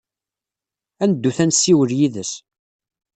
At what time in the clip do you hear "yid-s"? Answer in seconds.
1.99-2.31